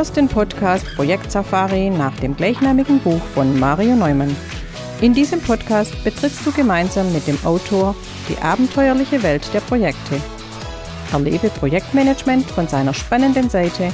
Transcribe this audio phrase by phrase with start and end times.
[0.00, 4.34] hörst den Podcast Projekt Safari nach dem gleichnamigen Buch von Mario Neumann.
[5.02, 7.94] In diesem Podcast betrittst du gemeinsam mit dem Autor
[8.26, 10.18] die abenteuerliche Welt der Projekte.
[11.12, 13.92] Erlebe Projektmanagement von seiner spannenden Seite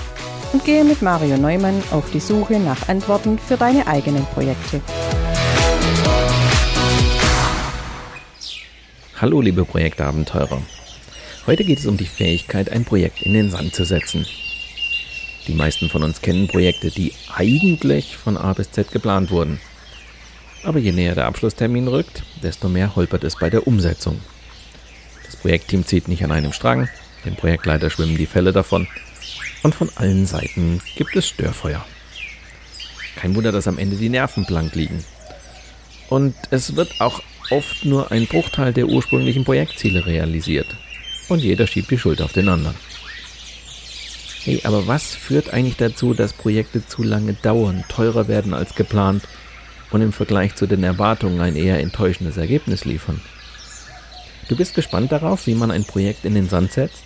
[0.53, 4.81] und gehe mit Mario Neumann auf die Suche nach Antworten für deine eigenen Projekte.
[9.21, 10.63] Hallo liebe Projektabenteurer.
[11.49, 14.25] Heute geht es um die Fähigkeit, ein Projekt in den Sand zu setzen.
[15.47, 19.61] Die meisten von uns kennen Projekte, die eigentlich von A bis Z geplant wurden.
[20.65, 24.21] Aber je näher der Abschlusstermin rückt, desto mehr holpert es bei der Umsetzung.
[25.25, 26.89] Das Projektteam zieht nicht an einem Strang,
[27.25, 28.89] dem Projektleiter schwimmen die Fälle davon
[29.63, 31.85] und von allen Seiten gibt es Störfeuer.
[33.17, 35.05] Kein Wunder, dass am Ende die Nerven blank liegen.
[36.09, 37.21] Und es wird auch
[37.51, 40.69] oft nur ein Bruchteil der ursprünglichen Projektziele realisiert.
[41.29, 42.77] Und jeder schiebt die Schuld auf den anderen.
[44.47, 49.25] Hey, aber was führt eigentlich dazu, dass Projekte zu lange dauern, teurer werden als geplant
[49.91, 53.21] und im Vergleich zu den Erwartungen ein eher enttäuschendes Ergebnis liefern?
[54.49, 57.03] Du bist gespannt darauf, wie man ein Projekt in den Sand setzt?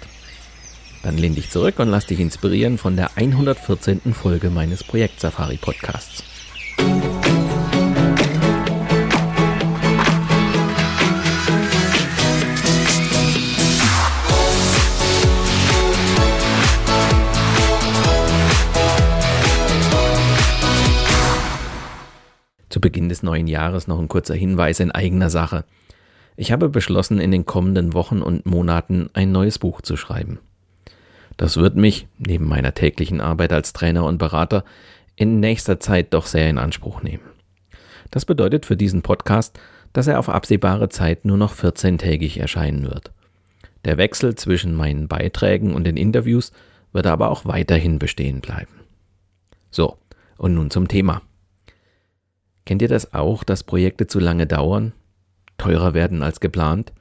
[1.02, 4.12] Dann lehn dich zurück und lass dich inspirieren von der 114.
[4.12, 6.22] Folge meines Projekt Safari Podcasts.
[22.70, 25.64] Zu Beginn des neuen Jahres noch ein kurzer Hinweis in eigener Sache.
[26.36, 30.38] Ich habe beschlossen, in den kommenden Wochen und Monaten ein neues Buch zu schreiben.
[31.36, 34.64] Das wird mich, neben meiner täglichen Arbeit als Trainer und Berater,
[35.16, 37.24] in nächster Zeit doch sehr in Anspruch nehmen.
[38.10, 39.58] Das bedeutet für diesen Podcast,
[39.92, 43.10] dass er auf absehbare Zeit nur noch 14-tägig erscheinen wird.
[43.84, 46.52] Der Wechsel zwischen meinen Beiträgen und den Interviews
[46.92, 48.72] wird aber auch weiterhin bestehen bleiben.
[49.70, 49.96] So,
[50.36, 51.22] und nun zum Thema.
[52.64, 54.92] Kennt ihr das auch, dass Projekte zu lange dauern,
[55.58, 56.92] teurer werden als geplant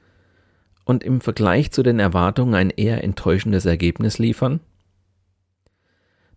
[0.84, 4.60] und im Vergleich zu den Erwartungen ein eher enttäuschendes Ergebnis liefern?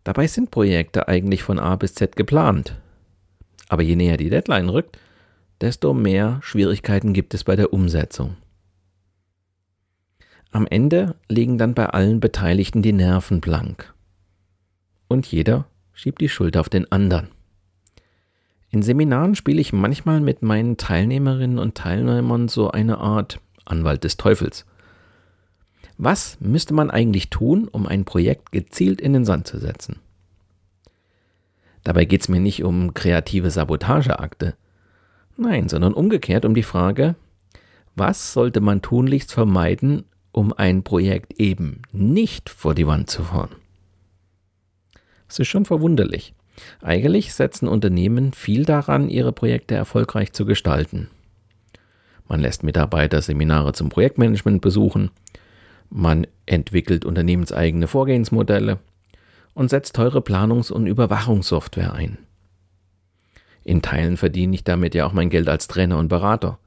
[0.04, 2.76] Dabei sind Projekte eigentlich von A bis Z geplant.
[3.70, 5.00] Aber je näher die Deadline rückt,
[5.62, 8.36] desto mehr Schwierigkeiten gibt es bei der Umsetzung.
[10.52, 13.94] Am Ende liegen dann bei allen Beteiligten die Nerven blank.
[15.08, 17.30] Und jeder schiebt die Schuld auf den anderen.
[18.74, 24.18] In Seminaren spiele ich manchmal mit meinen Teilnehmerinnen und Teilnehmern so eine Art Anwalt des
[24.18, 24.66] Teufels.
[26.00, 30.00] Was müsste man eigentlich tun, um ein Projekt gezielt in den Sand zu setzen?
[31.84, 34.56] Dabei geht es mir nicht um kreative Sabotageakte.
[35.38, 37.14] Nein, sondern umgekehrt um die Frage,
[37.96, 43.56] was sollte man tunlichst vermeiden, um ein Projekt eben nicht vor die Wand zu fahren?
[45.30, 46.34] Es ist schon verwunderlich.
[46.82, 51.10] Eigentlich setzen Unternehmen viel daran, ihre Projekte erfolgreich zu gestalten.
[52.28, 55.12] Man lässt Mitarbeiter Seminare zum Projektmanagement besuchen,
[55.90, 58.80] man entwickelt unternehmenseigene Vorgehensmodelle
[59.54, 62.18] und setzt teure Planungs- und Überwachungssoftware ein.
[63.64, 66.58] In Teilen verdiene ich damit ja auch mein Geld als Trainer und Berater.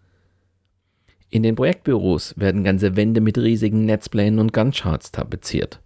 [1.29, 5.81] In den Projektbüros werden ganze Wände mit riesigen Netzplänen und Gantt-Charts tapeziert.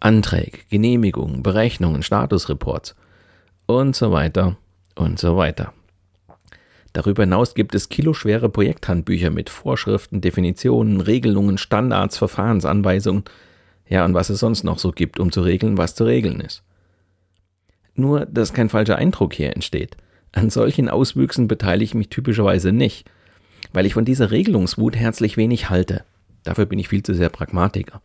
[0.00, 2.94] Anträge, Genehmigungen, Berechnungen, Statusreports
[3.66, 4.56] und so weiter
[4.94, 5.72] und so weiter.
[6.92, 13.24] Darüber hinaus gibt es kiloschwere Projekthandbücher mit Vorschriften, Definitionen, Regelungen, Standards, Verfahrensanweisungen,
[13.88, 16.62] ja und was es sonst noch so gibt, um zu regeln, was zu regeln ist.
[17.96, 19.96] Nur, dass kein falscher Eindruck hier entsteht.
[20.32, 23.10] An solchen Auswüchsen beteilige ich mich typischerweise nicht,
[23.72, 26.04] weil ich von dieser Regelungswut herzlich wenig halte.
[26.44, 28.00] Dafür bin ich viel zu sehr Pragmatiker.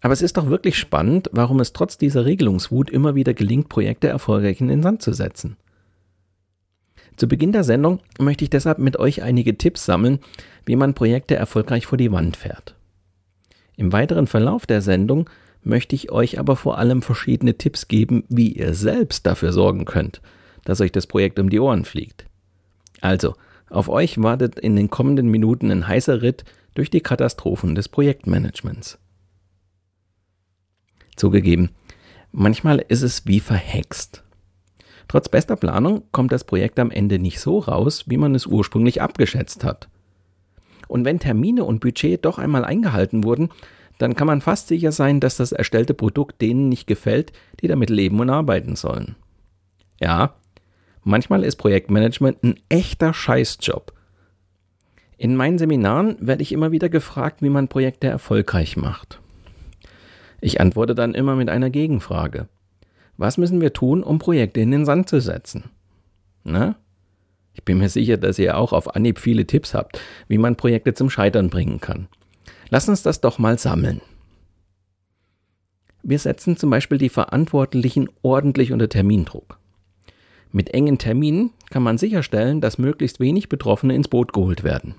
[0.00, 4.08] Aber es ist doch wirklich spannend, warum es trotz dieser Regelungswut immer wieder gelingt, Projekte
[4.08, 5.56] erfolgreich in den Sand zu setzen.
[7.16, 10.20] Zu Beginn der Sendung möchte ich deshalb mit euch einige Tipps sammeln,
[10.64, 12.76] wie man Projekte erfolgreich vor die Wand fährt.
[13.76, 15.28] Im weiteren Verlauf der Sendung
[15.64, 20.20] möchte ich euch aber vor allem verschiedene Tipps geben, wie ihr selbst dafür sorgen könnt,
[20.64, 22.26] dass euch das Projekt um die Ohren fliegt.
[23.00, 23.34] Also,
[23.68, 26.44] auf euch wartet in den kommenden Minuten ein heißer Ritt
[26.74, 28.98] durch die Katastrophen des Projektmanagements.
[31.18, 31.70] Zugegeben,
[32.32, 34.24] manchmal ist es wie verhext.
[35.08, 39.00] Trotz bester Planung kommt das Projekt am Ende nicht so raus, wie man es ursprünglich
[39.00, 39.88] abgeschätzt hat.
[40.86, 43.48] Und wenn Termine und Budget doch einmal eingehalten wurden,
[43.98, 47.90] dann kann man fast sicher sein, dass das erstellte Produkt denen nicht gefällt, die damit
[47.90, 49.16] leben und arbeiten sollen.
[50.00, 50.34] Ja,
[51.02, 53.92] manchmal ist Projektmanagement ein echter Scheißjob.
[55.16, 59.20] In meinen Seminaren werde ich immer wieder gefragt, wie man Projekte erfolgreich macht.
[60.40, 62.48] Ich antworte dann immer mit einer Gegenfrage.
[63.16, 65.64] Was müssen wir tun, um Projekte in den Sand zu setzen?
[66.44, 66.76] Na?
[67.52, 70.94] Ich bin mir sicher, dass ihr auch auf Anhieb viele Tipps habt, wie man Projekte
[70.94, 72.06] zum Scheitern bringen kann.
[72.70, 74.00] Lass uns das doch mal sammeln.
[76.04, 79.58] Wir setzen zum Beispiel die Verantwortlichen ordentlich unter Termindruck.
[80.52, 84.94] Mit engen Terminen kann man sicherstellen, dass möglichst wenig Betroffene ins Boot geholt werden.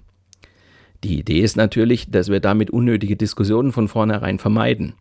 [1.03, 4.93] Die Idee ist natürlich, dass wir damit unnötige Diskussionen von vornherein vermeiden.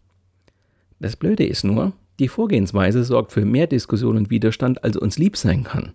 [1.01, 5.37] Das Blöde ist nur, die Vorgehensweise sorgt für mehr Diskussion und Widerstand, als uns lieb
[5.37, 5.93] sein kann.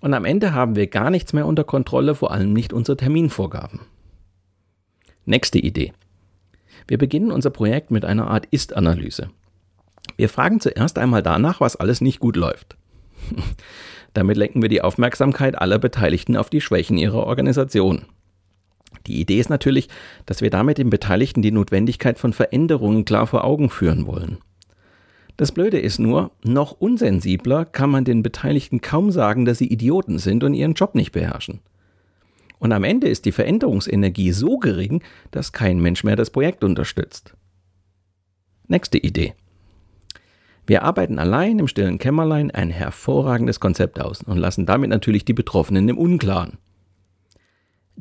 [0.00, 3.80] Und am Ende haben wir gar nichts mehr unter Kontrolle, vor allem nicht unsere Terminvorgaben.
[5.24, 5.92] Nächste Idee.
[6.86, 9.30] Wir beginnen unser Projekt mit einer Art Ist-Analyse.
[10.16, 12.76] Wir fragen zuerst einmal danach, was alles nicht gut läuft.
[14.12, 18.06] Damit lenken wir die Aufmerksamkeit aller Beteiligten auf die Schwächen ihrer Organisation.
[19.06, 19.88] Die Idee ist natürlich,
[20.26, 24.38] dass wir damit den Beteiligten die Notwendigkeit von Veränderungen klar vor Augen führen wollen.
[25.36, 30.18] Das Blöde ist nur, noch unsensibler kann man den Beteiligten kaum sagen, dass sie Idioten
[30.18, 31.60] sind und ihren Job nicht beherrschen.
[32.58, 37.34] Und am Ende ist die Veränderungsenergie so gering, dass kein Mensch mehr das Projekt unterstützt.
[38.68, 39.32] Nächste Idee.
[40.66, 45.32] Wir arbeiten allein im stillen Kämmerlein ein hervorragendes Konzept aus und lassen damit natürlich die
[45.32, 46.58] Betroffenen im Unklaren.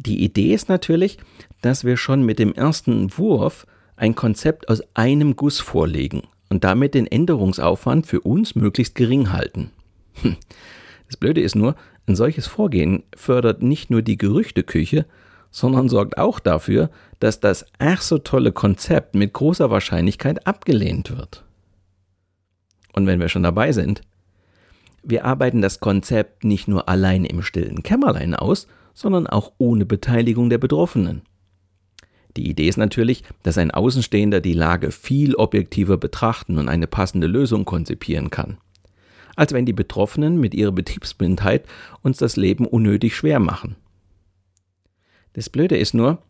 [0.05, 1.17] Die Idee ist natürlich,
[1.61, 3.67] dass wir schon mit dem ersten Wurf
[3.97, 9.71] ein Konzept aus einem Guss vorlegen und damit den Änderungsaufwand für uns möglichst gering halten.
[10.21, 10.37] Hm.
[11.07, 11.75] Das Blöde ist nur,
[12.07, 15.05] ein solches Vorgehen fördert nicht nur die Gerüchteküche,
[15.51, 21.43] sondern sorgt auch dafür, dass das ach so tolle Konzept mit großer Wahrscheinlichkeit abgelehnt wird.
[22.93, 24.01] Und wenn wir schon dabei sind,
[25.03, 28.67] wir arbeiten das Konzept nicht nur allein im stillen Kämmerlein aus,
[28.99, 31.21] sondern auch ohne Beteiligung der Betroffenen.
[32.35, 37.25] Die Idee ist natürlich, dass ein Außenstehender die Lage viel objektiver betrachten und eine passende
[37.25, 38.57] Lösung konzipieren kann.
[39.37, 41.63] Als wenn die Betroffenen mit ihrer Betriebsblindheit
[42.01, 43.77] uns das Leben unnötig schwer machen.
[45.31, 46.21] Das Blöde ist nur,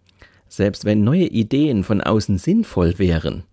[0.48, 3.46] selbst wenn neue Ideen von außen sinnvoll wären,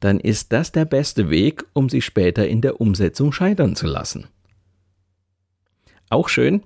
[0.00, 4.28] dann ist das der beste Weg, um sie später in der Umsetzung scheitern zu lassen.
[6.08, 6.62] Auch schön,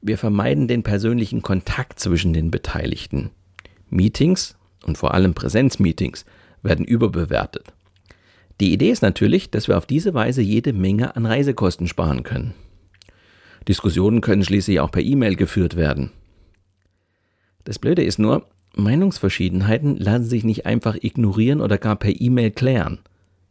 [0.00, 3.30] wir vermeiden den persönlichen Kontakt zwischen den Beteiligten.
[3.90, 6.24] Meetings und vor allem Präsenzmeetings
[6.62, 7.72] werden überbewertet.
[8.60, 12.54] Die Idee ist natürlich, dass wir auf diese Weise jede Menge an Reisekosten sparen können.
[13.68, 16.10] Diskussionen können schließlich auch per E-Mail geführt werden.
[17.64, 22.98] Das Blöde ist nur, Meinungsverschiedenheiten lassen sich nicht einfach ignorieren oder gar per E-Mail klären.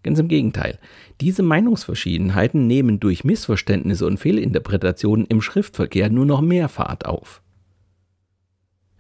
[0.08, 0.80] Ganz im Gegenteil.
[1.20, 7.42] Diese Meinungsverschiedenheiten nehmen durch Missverständnisse und Fehlinterpretationen im Schriftverkehr nur noch mehr Fahrt auf.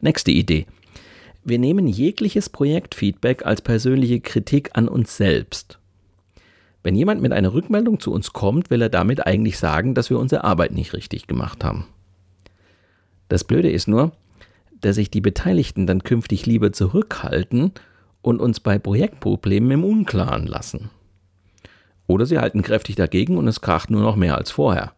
[0.02, 0.66] Nächste Idee.
[1.46, 5.80] Wir nehmen jegliches Projektfeedback als persönliche Kritik an uns selbst.
[6.84, 10.20] Wenn jemand mit einer Rückmeldung zu uns kommt, will er damit eigentlich sagen, dass wir
[10.20, 11.86] unsere Arbeit nicht richtig gemacht haben.
[13.30, 14.12] Das Blöde ist nur,
[14.82, 17.72] dass sich die Beteiligten dann künftig lieber zurückhalten
[18.22, 20.90] und uns bei Projektproblemen im Unklaren lassen.
[22.08, 24.94] Oder sie halten kräftig dagegen und es kracht nur noch mehr als vorher.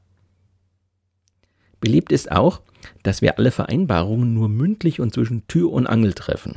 [1.81, 2.61] Beliebt ist auch,
[3.03, 6.55] dass wir alle Vereinbarungen nur mündlich und zwischen Tür und Angel treffen.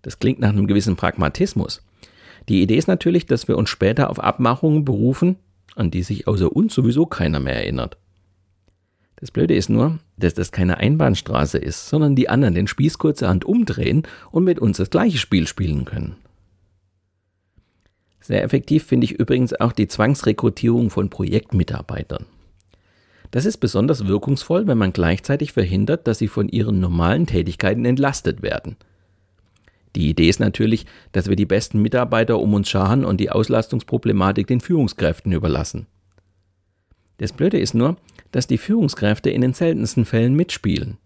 [0.00, 1.82] Das klingt nach einem gewissen Pragmatismus.
[2.48, 5.36] Die Idee ist natürlich, dass wir uns später auf Abmachungen berufen,
[5.76, 7.96] an die sich außer uns sowieso keiner mehr erinnert.
[9.16, 13.44] Das Blöde ist nur, dass das keine Einbahnstraße ist, sondern die anderen den Spieß kurzerhand
[13.44, 14.02] umdrehen
[14.32, 16.16] und mit uns das gleiche Spiel spielen können.
[18.22, 22.26] Sehr effektiv finde ich übrigens auch die Zwangsrekrutierung von Projektmitarbeitern.
[23.32, 28.42] Das ist besonders wirkungsvoll, wenn man gleichzeitig verhindert, dass sie von ihren normalen Tätigkeiten entlastet
[28.42, 28.76] werden.
[29.96, 34.46] Die Idee ist natürlich, dass wir die besten Mitarbeiter um uns scharen und die Auslastungsproblematik
[34.46, 35.86] den Führungskräften überlassen.
[37.18, 37.96] Das Blöde ist nur,
[38.30, 40.98] dass die Führungskräfte in den seltensten Fällen mitspielen.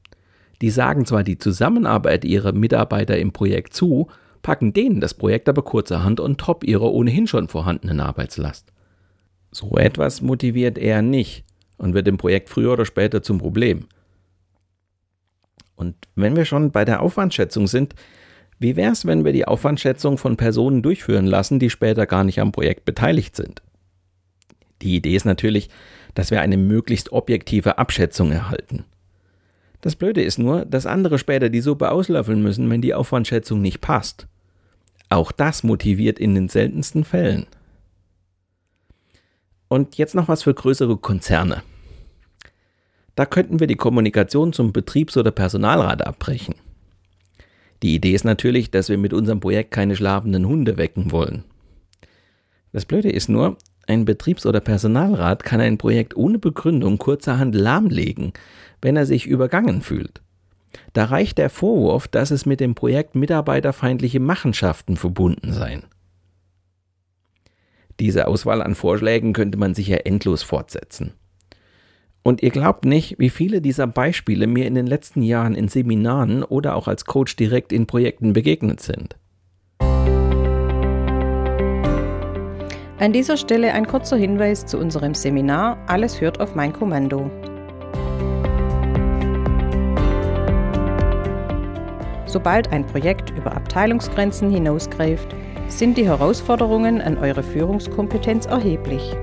[0.63, 4.09] Die sagen zwar die Zusammenarbeit ihrer Mitarbeiter im Projekt zu,
[4.43, 8.73] packen denen das Projekt aber kurzerhand on top ihrer ohnehin schon vorhandenen Arbeitslast.
[9.51, 11.47] So etwas motiviert er nicht,
[11.79, 13.87] und wird im Projekt früher oder später zum Problem.
[15.75, 17.95] Und wenn wir schon bei der Aufwandschätzung sind,
[18.59, 22.41] wie wäre es, wenn wir die Aufwandschätzung von Personen durchführen lassen, die später gar nicht
[22.41, 23.63] am Projekt beteiligt sind?
[24.81, 25.69] Die Idee ist natürlich,
[26.15, 28.85] dass wir eine möglichst objektive Abschätzung erhalten.
[29.81, 33.81] Das Blöde ist nur, dass andere später die Suppe auslöffeln müssen, wenn die Aufwandschätzung nicht
[33.81, 34.27] passt.
[35.09, 37.47] Auch das motiviert in den seltensten Fällen.
[39.69, 41.63] Und jetzt noch was für größere Konzerne.
[43.15, 46.55] Da könnten wir die Kommunikation zum Betriebs- oder Personalrat abbrechen.
[47.83, 51.45] Die Idee ist natürlich, dass wir mit unserem Projekt keine schlafenden Hunde wecken wollen.
[52.73, 53.57] Das Blöde ist nur,
[53.87, 58.33] Ein Betriebs- oder Personalrat kann ein Projekt ohne Begründung kurzerhand lahmlegen,
[58.83, 60.23] wenn er sich übergangen fühlt.
[60.93, 65.85] Da reicht der Vorwurf, dass es mit dem Projekt mitarbeiterfeindliche Machenschaften verbunden seien.
[68.01, 71.15] Diese Auswahl an Vorschlägen könnte man sicher endlos fortsetzen.
[72.23, 76.43] Und ihr glaubt nicht, wie viele dieser Beispiele mir in den letzten Jahren in Seminaren
[76.43, 79.17] oder auch als Coach direkt in Projekten begegnet sind.
[82.99, 87.31] An dieser Stelle ein kurzer Hinweis zu unserem Seminar Alles hört auf mein Kommando.
[92.25, 95.37] Sobald ein Projekt über Abteilungsgrenzen hinausgreift,
[95.69, 99.15] sind die Herausforderungen an eure Führungskompetenz erheblich.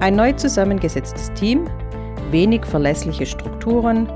[0.00, 1.68] Ein neu zusammengesetztes Team,
[2.30, 4.08] wenig verlässliche Strukturen,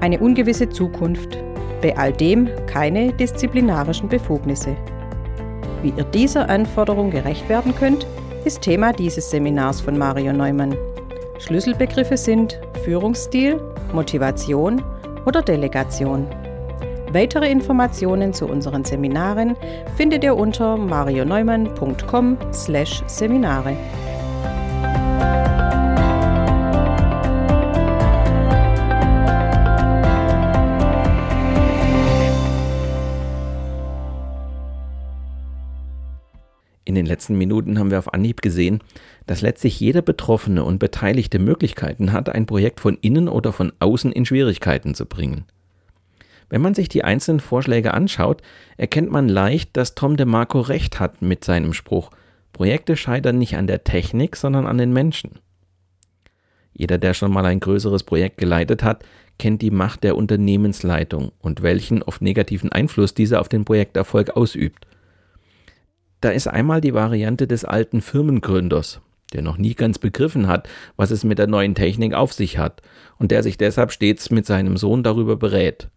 [0.00, 1.38] eine ungewisse Zukunft,
[1.80, 4.76] bei all dem keine disziplinarischen Befugnisse.
[5.82, 8.06] Wie ihr dieser Anforderung gerecht werden könnt,
[8.44, 10.76] ist Thema dieses Seminars von Mario Neumann.
[11.38, 13.60] Schlüsselbegriffe sind Führungsstil,
[13.92, 14.82] Motivation
[15.24, 16.26] oder Delegation.
[17.12, 19.56] Weitere Informationen zu unseren Seminaren
[19.96, 23.76] findet ihr unter marioneumann.com/seminare.
[36.88, 38.80] In den letzten Minuten haben wir auf Anhieb gesehen,
[39.26, 44.10] dass letztlich jeder Betroffene und Beteiligte Möglichkeiten hat, ein Projekt von innen oder von außen
[44.10, 45.44] in Schwierigkeiten zu bringen.
[46.48, 48.40] Wenn man sich die einzelnen Vorschläge anschaut,
[48.78, 52.10] erkennt man leicht, dass Tom DeMarco recht hat mit seinem Spruch,
[52.54, 55.40] Projekte scheitern nicht an der Technik, sondern an den Menschen.
[56.72, 59.04] Jeder, der schon mal ein größeres Projekt geleitet hat,
[59.38, 64.86] kennt die Macht der Unternehmensleitung und welchen oft negativen Einfluss diese auf den Projekterfolg ausübt.
[66.20, 69.00] Da ist einmal die Variante des alten Firmengründers,
[69.32, 72.82] der noch nie ganz begriffen hat, was es mit der neuen Technik auf sich hat
[73.18, 75.88] und der sich deshalb stets mit seinem Sohn darüber berät.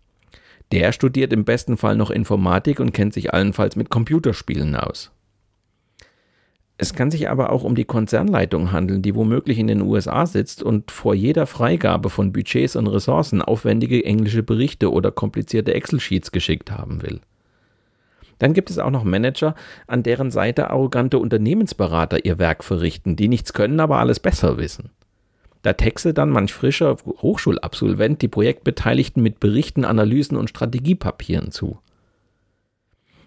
[0.71, 5.11] Der studiert im besten Fall noch Informatik und kennt sich allenfalls mit Computerspielen aus.
[6.77, 10.63] Es kann sich aber auch um die Konzernleitung handeln, die womöglich in den USA sitzt
[10.63, 16.71] und vor jeder Freigabe von Budgets und Ressourcen aufwendige englische Berichte oder komplizierte Excel-Sheets geschickt
[16.71, 17.21] haben will.
[18.41, 19.53] Dann gibt es auch noch Manager,
[19.85, 24.89] an deren Seite arrogante Unternehmensberater ihr Werk verrichten, die nichts können, aber alles besser wissen.
[25.61, 31.77] Da texte dann manch frischer Hochschulabsolvent die Projektbeteiligten mit Berichten, Analysen und Strategiepapieren zu.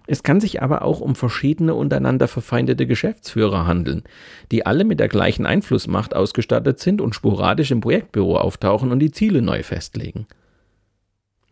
[0.08, 4.02] Es kann sich aber auch um verschiedene untereinander verfeindete Geschäftsführer handeln,
[4.50, 9.12] die alle mit der gleichen Einflussmacht ausgestattet sind und sporadisch im Projektbüro auftauchen und die
[9.12, 10.26] Ziele neu festlegen.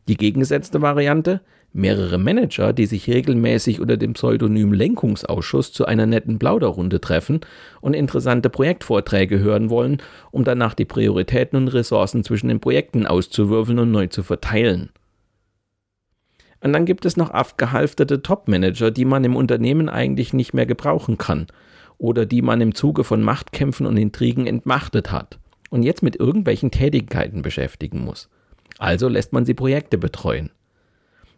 [0.09, 1.42] Die gegengesetzte Variante,
[1.73, 7.41] mehrere Manager, die sich regelmäßig unter dem Pseudonym Lenkungsausschuss zu einer netten Plauderrunde treffen
[7.81, 9.99] und interessante Projektvorträge hören wollen,
[10.31, 14.91] um danach die Prioritäten und Ressourcen zwischen den Projekten auszuwürfeln und neu zu verteilen.
[16.61, 21.19] Und dann gibt es noch abgehalfterte Topmanager, die man im Unternehmen eigentlich nicht mehr gebrauchen
[21.19, 21.49] kann
[21.99, 25.38] oder die man im Zuge von Machtkämpfen und Intrigen entmachtet hat
[25.71, 28.29] und jetzt mit irgendwelchen Tätigkeiten beschäftigen muss.
[28.79, 30.50] Also lässt man sie Projekte betreuen.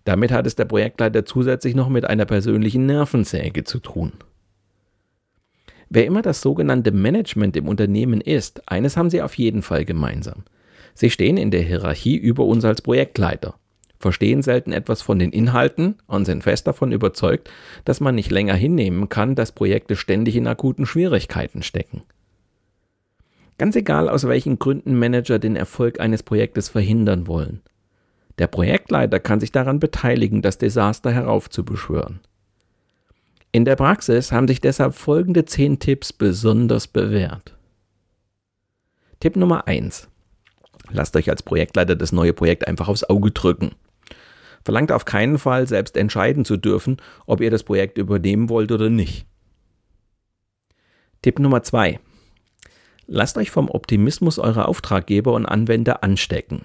[0.04, 4.12] Damit hat es der Projektleiter zusätzlich noch mit einer persönlichen Nervensäge zu tun.
[5.88, 10.44] Wer immer das sogenannte Management im Unternehmen ist, eines haben sie auf jeden Fall gemeinsam.
[10.94, 13.54] Sie stehen in der Hierarchie über uns als Projektleiter,
[13.98, 17.50] verstehen selten etwas von den Inhalten und sind fest davon überzeugt,
[17.84, 22.02] dass man nicht länger hinnehmen kann, dass Projekte ständig in akuten Schwierigkeiten stecken.
[23.56, 27.62] Ganz egal, aus welchen Gründen Manager den Erfolg eines Projektes verhindern wollen.
[28.38, 32.20] Der Projektleiter kann sich daran beteiligen, das Desaster heraufzubeschwören.
[33.52, 37.56] In der Praxis haben sich deshalb folgende zehn Tipps besonders bewährt.
[39.20, 40.08] Tipp Nummer eins:
[40.90, 43.76] Lasst euch als Projektleiter das neue Projekt einfach aufs Auge drücken.
[44.64, 48.90] Verlangt auf keinen Fall, selbst entscheiden zu dürfen, ob ihr das Projekt übernehmen wollt oder
[48.90, 49.26] nicht.
[51.22, 52.00] Tipp Nummer zwei:
[53.06, 56.62] Lasst euch vom Optimismus eurer Auftraggeber und Anwender anstecken.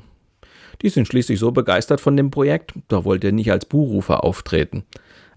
[0.82, 4.86] Die sind schließlich so begeistert von dem Projekt, da wollt ihr nicht als Buhrufer auftreten,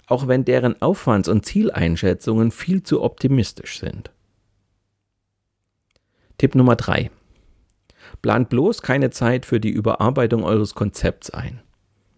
[0.06, 4.10] auch wenn deren Aufwands- und Zieleinschätzungen viel zu optimistisch sind.
[6.38, 7.10] Tipp Nummer 3.
[8.20, 11.60] Plant bloß keine Zeit für die Überarbeitung eures Konzepts ein.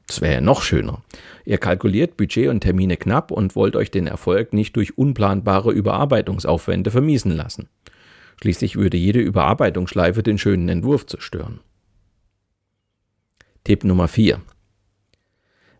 [0.07, 1.02] Das wäre noch schöner.
[1.47, 6.90] Ihr kalkuliert Budget und Termine knapp und wollt euch den Erfolg nicht durch unplanbare Überarbeitungsaufwände
[6.90, 7.69] vermiesen lassen.
[8.40, 11.61] Schließlich würde jede Überarbeitungsschleife den schönen Entwurf zerstören.
[13.64, 14.42] Tipp Nummer 4.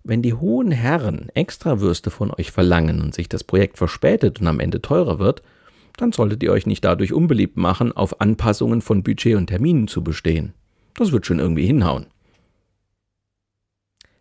[0.05, 4.59] Wenn die hohen Herren Extrawürste von euch verlangen und sich das Projekt verspätet und am
[4.59, 5.43] Ende teurer wird,
[5.99, 10.03] dann solltet ihr euch nicht dadurch unbeliebt machen, auf Anpassungen von Budget und Terminen zu
[10.03, 10.55] bestehen.
[10.95, 12.07] Das wird schon irgendwie hinhauen.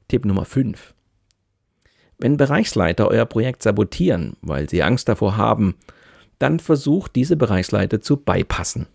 [0.09, 0.93] Tipp Nummer 5.
[2.17, 5.75] Wenn Bereichsleiter euer Projekt sabotieren, weil sie Angst davor haben,
[6.37, 8.87] dann versucht diese Bereichsleiter zu bypassen.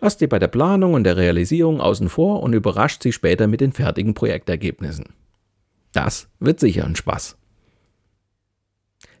[0.00, 3.60] Lasst sie bei der Planung und der Realisierung außen vor und überrascht sie später mit
[3.60, 5.06] den fertigen Projektergebnissen.
[5.92, 7.36] Das wird sicher ein Spaß.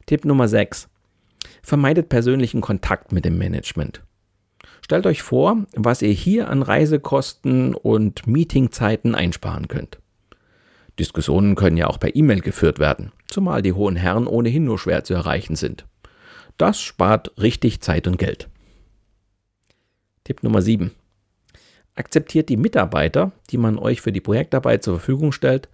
[0.06, 0.88] Tipp Nummer 6.
[1.62, 4.02] Vermeidet persönlichen Kontakt mit dem Management.
[4.80, 9.98] Stellt euch vor, was ihr hier an Reisekosten und Meetingzeiten einsparen könnt.
[10.98, 15.04] Diskussionen können ja auch per E-Mail geführt werden, zumal die hohen Herren ohnehin nur schwer
[15.04, 15.86] zu erreichen sind.
[16.56, 18.48] Das spart richtig Zeit und Geld.
[20.28, 20.90] Tipp Nummer 7.
[21.94, 25.70] Akzeptiert die Mitarbeiter, die man euch für die Projektarbeit zur Verfügung stellt,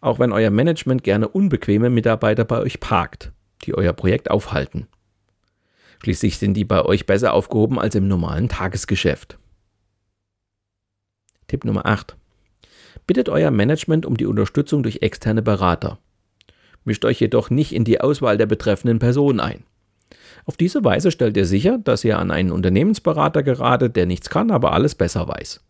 [0.00, 3.32] auch wenn euer Management gerne unbequeme Mitarbeiter bei euch parkt,
[3.64, 4.86] die euer Projekt aufhalten.
[6.02, 9.38] Schließlich sind die bei euch besser aufgehoben als im normalen Tagesgeschäft.
[11.46, 12.16] Tipp Nummer 8.
[13.06, 15.98] Bittet euer Management um die Unterstützung durch externe Berater.
[16.82, 19.64] Mischt euch jedoch nicht in die Auswahl der betreffenden Person ein.
[20.44, 24.50] Auf diese Weise stellt ihr sicher, dass ihr an einen Unternehmensberater geratet, der nichts kann,
[24.50, 25.60] aber alles besser weiß.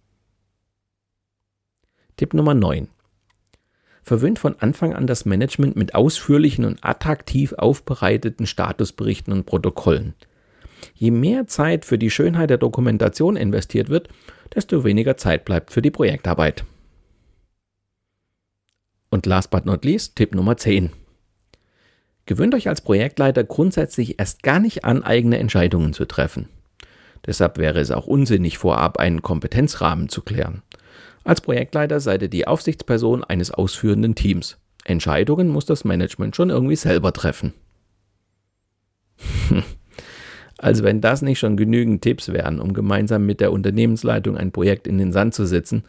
[2.16, 2.88] Tipp Nummer 9.
[4.02, 10.14] Verwöhnt von Anfang an das Management mit ausführlichen und attraktiv aufbereiteten Statusberichten und Protokollen.
[10.94, 14.08] Je mehr Zeit für die Schönheit der Dokumentation investiert wird,
[14.54, 16.64] desto weniger Zeit bleibt für die Projektarbeit.
[19.10, 20.90] Und last but not least, Tipp Nummer 10.
[22.28, 26.50] Gewöhnt euch als Projektleiter grundsätzlich erst gar nicht an, eigene Entscheidungen zu treffen.
[27.24, 30.60] Deshalb wäre es auch unsinnig, vorab einen Kompetenzrahmen zu klären.
[31.24, 34.58] Als Projektleiter seid ihr die Aufsichtsperson eines ausführenden Teams.
[34.84, 37.54] Entscheidungen muss das Management schon irgendwie selber treffen.
[40.58, 44.86] also wenn das nicht schon genügend Tipps wären, um gemeinsam mit der Unternehmensleitung ein Projekt
[44.86, 45.82] in den Sand zu setzen,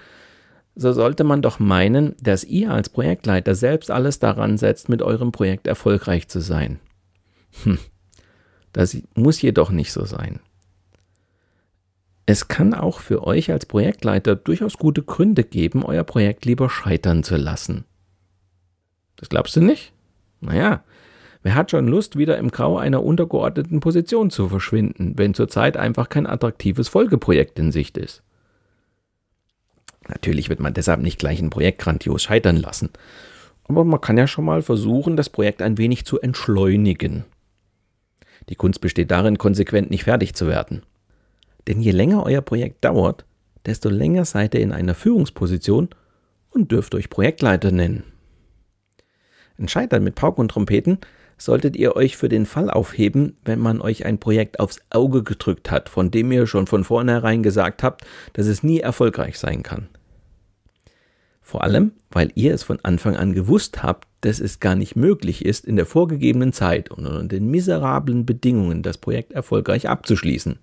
[0.79, 5.33] so sollte man doch meinen, dass ihr als Projektleiter selbst alles daran setzt, mit eurem
[5.33, 6.79] Projekt erfolgreich zu sein.
[7.63, 7.79] Hm.
[8.71, 10.39] Das muss jedoch nicht so sein.
[12.25, 17.23] Es kann auch für euch als Projektleiter durchaus gute Gründe geben, euer Projekt lieber scheitern
[17.23, 17.83] zu lassen.
[19.17, 19.91] Das glaubst du nicht?
[20.39, 20.85] Naja,
[21.43, 26.07] wer hat schon Lust, wieder im Grau einer untergeordneten Position zu verschwinden, wenn zurzeit einfach
[26.07, 28.23] kein attraktives Folgeprojekt in Sicht ist?
[30.29, 32.91] Natürlich wird man deshalb nicht gleich ein Projekt grandios scheitern lassen.
[33.63, 37.25] Aber man kann ja schon mal versuchen, das Projekt ein wenig zu entschleunigen.
[38.47, 40.83] Die Kunst besteht darin, konsequent nicht fertig zu werden.
[41.67, 43.25] Denn je länger euer Projekt dauert,
[43.65, 45.89] desto länger seid ihr in einer Führungsposition
[46.51, 48.03] und dürft euch Projektleiter nennen.
[49.57, 50.99] Ein Scheitern mit Pauken und Trompeten
[51.39, 55.71] solltet ihr euch für den Fall aufheben, wenn man euch ein Projekt aufs Auge gedrückt
[55.71, 59.87] hat, von dem ihr schon von vornherein gesagt habt, dass es nie erfolgreich sein kann.
[61.49, 65.43] Vor allem, weil ihr es von Anfang an gewusst habt, dass es gar nicht möglich
[65.43, 70.59] ist, in der vorgegebenen Zeit und unter den miserablen Bedingungen das Projekt erfolgreich abzuschließen.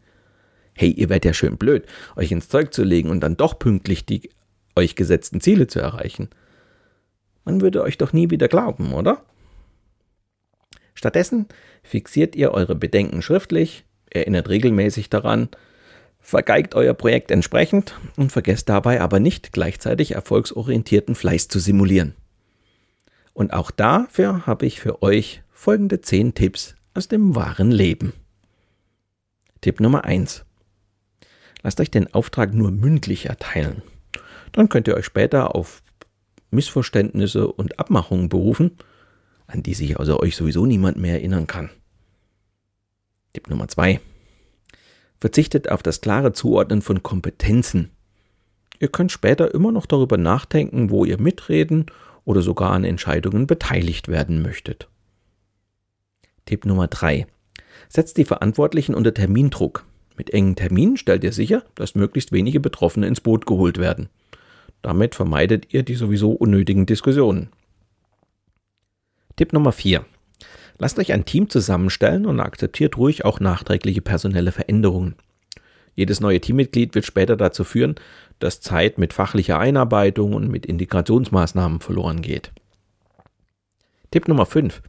[0.75, 4.07] Hey, ihr werdet ja schön blöd, euch ins Zeug zu legen und dann doch pünktlich
[4.07, 4.31] die
[4.77, 6.29] euch gesetzten Ziele zu erreichen.
[7.45, 9.25] Man würde euch doch nie wieder glauben, oder?
[10.95, 11.47] Stattdessen
[11.83, 15.49] fixiert ihr eure Bedenken schriftlich, erinnert regelmäßig daran,
[16.27, 22.17] vergeigt euer Projekt entsprechend und vergesst dabei aber nicht gleichzeitig erfolgsorientierten Fleiß zu simulieren.
[23.33, 28.13] Und auch dafür habe ich für euch folgende 10 Tipps aus dem wahren Leben.
[29.61, 30.45] Tipp Nummer 1.
[31.63, 33.83] Lasst euch den Auftrag nur mündlich erteilen.
[34.51, 35.81] Dann könnt ihr euch später auf
[36.51, 38.73] Missverständnisse und Abmachungen berufen,
[39.47, 41.71] an die sich außer euch sowieso niemand mehr erinnern kann.
[43.33, 44.01] Tipp Nummer 2
[45.21, 47.91] verzichtet auf das klare Zuordnen von Kompetenzen.
[48.79, 51.87] Ihr könnt später immer noch darüber nachdenken, wo ihr mitreden
[52.25, 54.89] oder sogar an Entscheidungen beteiligt werden möchtet.
[56.45, 57.27] Tipp Nummer 3.
[57.89, 59.85] Setzt die Verantwortlichen unter Termindruck.
[60.17, 64.09] Mit engen Terminen stellt ihr sicher, dass möglichst wenige Betroffene ins Boot geholt werden.
[64.83, 67.51] Damit vermeidet ihr die sowieso unnötigen Diskussionen.
[69.37, 70.05] Tipp Nummer 4.
[70.79, 75.17] Lasst euch ein Team zusammenstellen und akzeptiert ruhig auch nachträgliche personelle Veränderungen.
[75.95, 77.95] Jedes neue Teammitglied wird später dazu führen,
[78.39, 82.53] dass Zeit mit fachlicher Einarbeitung und mit Integrationsmaßnahmen verloren geht.
[84.11, 84.83] Tipp Nummer 5.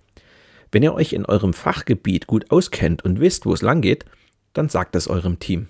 [0.71, 4.03] Wenn ihr euch in eurem Fachgebiet gut auskennt und wisst, wo es lang geht,
[4.51, 5.67] dann sagt es eurem Team.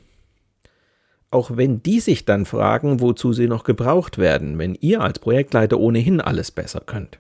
[1.29, 5.77] Auch wenn die sich dann fragen, wozu sie noch gebraucht werden, wenn ihr als Projektleiter
[5.77, 7.19] ohnehin alles besser könnt.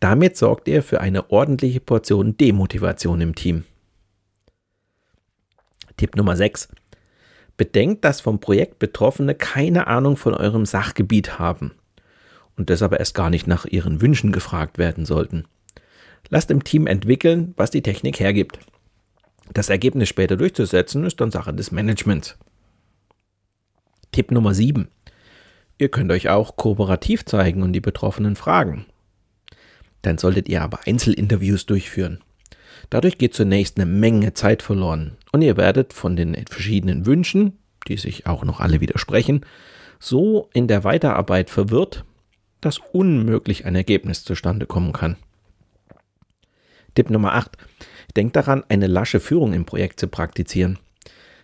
[0.00, 3.64] Damit sorgt er für eine ordentliche Portion Demotivation im Team.
[5.96, 6.68] Tipp Nummer 6.
[7.56, 11.72] Bedenkt, dass vom Projekt Betroffene keine Ahnung von eurem Sachgebiet haben
[12.56, 15.44] und deshalb erst gar nicht nach ihren Wünschen gefragt werden sollten.
[16.28, 18.60] Lasst im Team entwickeln, was die Technik hergibt.
[19.52, 22.36] Das Ergebnis später durchzusetzen ist dann Sache des Managements.
[24.12, 24.88] Tipp Nummer 7.
[25.78, 28.86] Ihr könnt euch auch kooperativ zeigen und die Betroffenen fragen.
[30.02, 32.20] Dann solltet ihr aber Einzelinterviews durchführen.
[32.90, 37.96] Dadurch geht zunächst eine Menge Zeit verloren und ihr werdet von den verschiedenen Wünschen, die
[37.96, 39.44] sich auch noch alle widersprechen,
[39.98, 42.04] so in der Weiterarbeit verwirrt,
[42.60, 45.16] dass unmöglich ein Ergebnis zustande kommen kann.
[46.94, 47.56] Tipp Nummer 8.
[48.16, 50.78] Denkt daran, eine lasche Führung im Projekt zu praktizieren.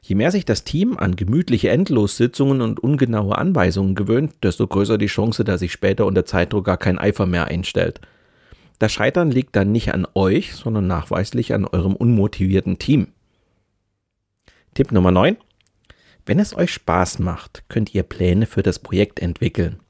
[0.03, 5.07] Je mehr sich das Team an gemütliche Endlossitzungen und ungenaue Anweisungen gewöhnt, desto größer die
[5.07, 8.01] Chance, dass sich später unter Zeitdruck gar kein Eifer mehr einstellt.
[8.85, 13.15] Das Scheitern liegt dann nicht an euch, sondern nachweislich an eurem unmotivierten Team.
[14.75, 15.39] Tipp Nummer 9.
[16.27, 19.81] Wenn es euch Spaß macht, könnt ihr Pläne für das Projekt entwickeln.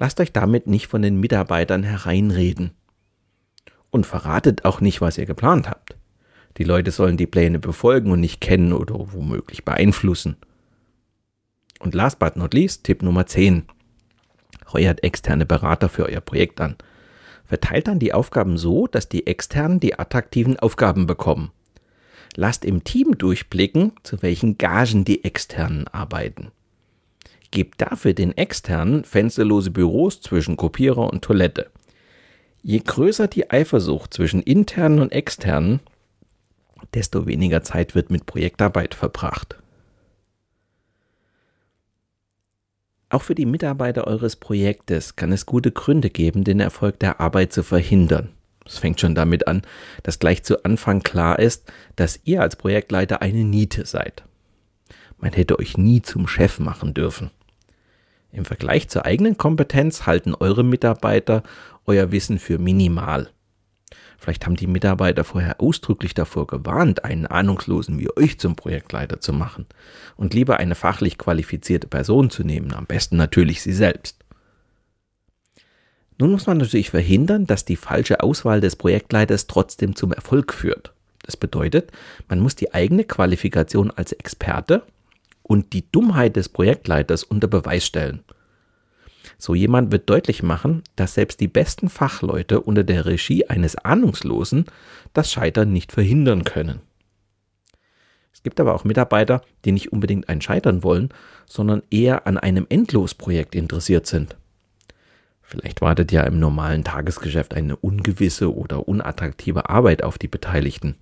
[0.00, 2.72] Lasst euch damit nicht von den Mitarbeitern hereinreden.
[3.92, 5.96] Und verratet auch nicht, was ihr geplant habt.
[6.56, 10.38] Die Leute sollen die Pläne befolgen und nicht kennen oder womöglich beeinflussen.
[11.78, 13.62] Und last but not least, Tipp Nummer 10.
[14.72, 16.74] Heuert externe Berater für euer Projekt an.
[17.44, 21.52] Verteilt dann die Aufgaben so, dass die Externen die attraktiven Aufgaben bekommen.
[22.36, 26.50] Lasst im Team durchblicken, zu welchen Gagen die Externen arbeiten.
[27.50, 31.70] Gebt dafür den Externen fensterlose Büros zwischen Kopierer und Toilette.
[32.62, 35.80] Je größer die Eifersucht zwischen internen und externen,
[36.94, 39.56] desto weniger Zeit wird mit Projektarbeit verbracht.
[43.14, 47.52] Auch für die Mitarbeiter eures Projektes kann es gute Gründe geben, den Erfolg der Arbeit
[47.52, 48.30] zu verhindern.
[48.66, 49.62] Es fängt schon damit an,
[50.02, 54.24] dass gleich zu Anfang klar ist, dass ihr als Projektleiter eine Niete seid.
[55.18, 57.30] Man hätte euch nie zum Chef machen dürfen.
[58.32, 61.44] Im Vergleich zur eigenen Kompetenz halten eure Mitarbeiter
[61.86, 63.30] euer Wissen für minimal.
[64.24, 69.34] Vielleicht haben die Mitarbeiter vorher ausdrücklich davor gewarnt, einen Ahnungslosen wie euch zum Projektleiter zu
[69.34, 69.66] machen
[70.16, 74.24] und lieber eine fachlich qualifizierte Person zu nehmen, am besten natürlich sie selbst.
[76.16, 80.94] Nun muss man natürlich verhindern, dass die falsche Auswahl des Projektleiters trotzdem zum Erfolg führt.
[81.22, 81.92] Das bedeutet,
[82.26, 84.84] man muss die eigene Qualifikation als Experte
[85.42, 88.24] und die Dummheit des Projektleiters unter Beweis stellen.
[89.38, 94.66] So jemand wird deutlich machen, dass selbst die besten Fachleute unter der Regie eines Ahnungslosen
[95.12, 96.80] das Scheitern nicht verhindern können.
[98.32, 101.08] Es gibt aber auch Mitarbeiter, die nicht unbedingt ein Scheitern wollen,
[101.46, 104.36] sondern eher an einem Endlosprojekt interessiert sind.
[105.42, 110.96] Vielleicht wartet ja im normalen Tagesgeschäft eine ungewisse oder unattraktive Arbeit auf die Beteiligten.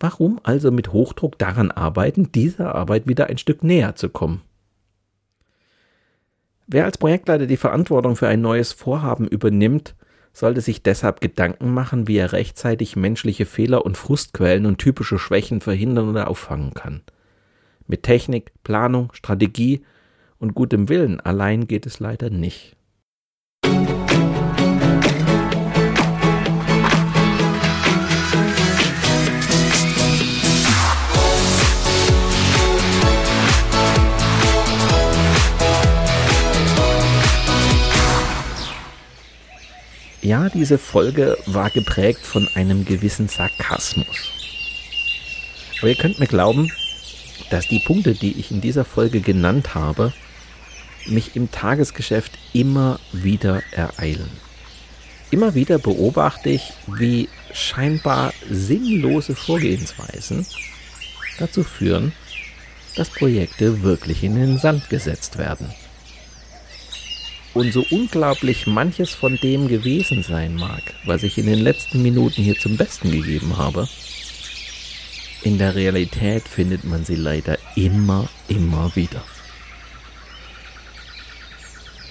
[0.00, 4.42] Warum also mit Hochdruck daran arbeiten, dieser Arbeit wieder ein Stück näher zu kommen?
[6.66, 9.94] Wer als Projektleiter die Verantwortung für ein neues Vorhaben übernimmt,
[10.32, 15.60] sollte sich deshalb Gedanken machen, wie er rechtzeitig menschliche Fehler und Frustquellen und typische Schwächen
[15.60, 17.02] verhindern oder auffangen kann.
[17.86, 19.84] Mit Technik, Planung, Strategie
[20.38, 22.76] und gutem Willen allein geht es leider nicht.
[40.34, 44.32] Ja, diese Folge war geprägt von einem gewissen Sarkasmus.
[45.78, 46.72] Aber ihr könnt mir glauben,
[47.50, 50.12] dass die Punkte, die ich in dieser Folge genannt habe,
[51.06, 54.28] mich im Tagesgeschäft immer wieder ereilen.
[55.30, 60.44] Immer wieder beobachte ich, wie scheinbar sinnlose Vorgehensweisen
[61.38, 62.12] dazu führen,
[62.96, 65.72] dass Projekte wirklich in den Sand gesetzt werden.
[67.54, 72.42] Und so unglaublich manches von dem gewesen sein mag, was ich in den letzten Minuten
[72.42, 73.88] hier zum Besten gegeben habe,
[75.44, 79.22] in der Realität findet man sie leider immer, immer wieder.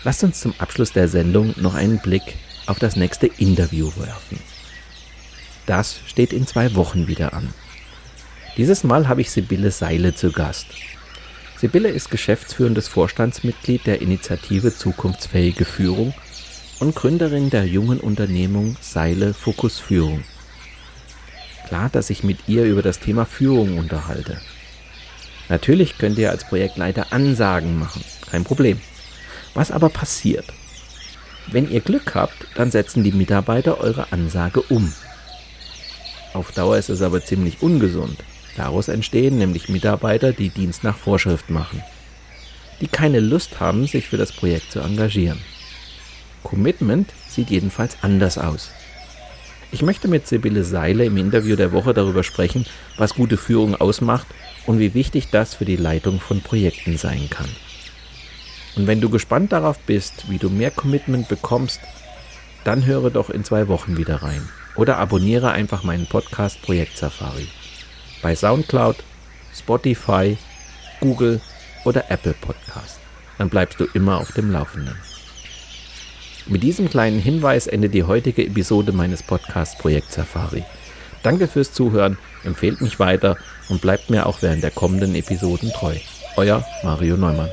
[0.03, 2.35] Lasst uns zum Abschluss der Sendung noch einen Blick
[2.67, 4.39] auf das nächste Interview werfen.
[5.65, 7.53] Das steht in zwei Wochen wieder an.
[8.55, 10.67] Dieses Mal habe ich Sibylle Seile zu Gast.
[11.63, 16.13] Sibylle ist geschäftsführendes Vorstandsmitglied der Initiative Zukunftsfähige Führung
[16.81, 20.25] und Gründerin der jungen Unternehmung Seile Fokus Führung.
[21.69, 24.41] Klar, dass ich mit ihr über das Thema Führung unterhalte.
[25.47, 28.81] Natürlich könnt ihr als Projektleiter Ansagen machen, kein Problem.
[29.53, 30.47] Was aber passiert?
[31.49, 34.91] Wenn ihr Glück habt, dann setzen die Mitarbeiter eure Ansage um.
[36.33, 38.17] Auf Dauer ist es aber ziemlich ungesund,
[38.55, 41.81] Daraus entstehen nämlich Mitarbeiter, die Dienst nach Vorschrift machen,
[42.81, 45.39] die keine Lust haben, sich für das Projekt zu engagieren.
[46.43, 48.71] Commitment sieht jedenfalls anders aus.
[49.71, 54.27] Ich möchte mit Sibylle Seile im Interview der Woche darüber sprechen, was gute Führung ausmacht
[54.67, 57.49] und wie wichtig das für die Leitung von Projekten sein kann.
[58.75, 61.79] Und wenn du gespannt darauf bist, wie du mehr Commitment bekommst,
[62.63, 64.47] dann höre doch in zwei Wochen wieder rein.
[64.75, 67.47] Oder abonniere einfach meinen Podcast Projekt Safari.
[68.23, 68.95] Bei SoundCloud,
[69.53, 70.37] Spotify,
[71.01, 71.41] Google
[71.83, 72.99] oder Apple Podcast.
[73.37, 74.95] Dann bleibst du immer auf dem Laufenden.
[76.47, 80.63] Mit diesem kleinen Hinweis endet die heutige Episode meines Podcasts Projekt Safari.
[81.21, 83.37] Danke fürs Zuhören, empfehlt mich weiter
[83.69, 85.95] und bleibt mir auch während der kommenden Episoden treu.
[86.35, 87.49] Euer Mario Neumann.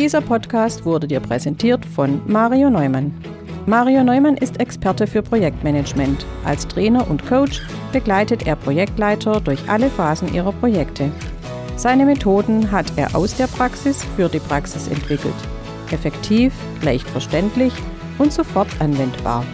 [0.00, 3.12] Dieser Podcast wurde dir präsentiert von Mario Neumann.
[3.66, 6.24] Mario Neumann ist Experte für Projektmanagement.
[6.42, 7.60] Als Trainer und Coach
[7.92, 11.12] begleitet er Projektleiter durch alle Phasen ihrer Projekte.
[11.76, 15.34] Seine Methoden hat er aus der Praxis für die Praxis entwickelt.
[15.90, 17.74] Effektiv, leicht verständlich
[18.16, 19.44] und sofort anwendbar.